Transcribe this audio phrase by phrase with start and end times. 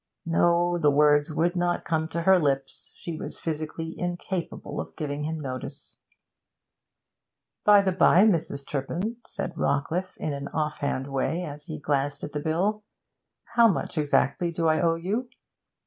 [0.25, 5.25] No; the words would not come to her lips; she was physically incapable of giving
[5.25, 5.99] him notice.
[7.65, 8.67] 'By the bye, Mrs.
[8.67, 12.83] Turpin,' said Rawcliffe in an offhand way, as he glanced at the bill,
[13.53, 15.29] 'how much exactly do I owe you?'